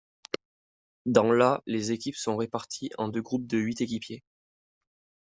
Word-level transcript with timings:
Dans 1.05 1.31
la 1.31 1.61
les 1.67 1.91
équipes 1.91 2.15
sont 2.15 2.35
réparties 2.35 2.89
en 2.97 3.07
deux 3.07 3.21
groupes 3.21 3.45
de 3.45 3.59
huit 3.59 3.81
équipes. 3.81 4.23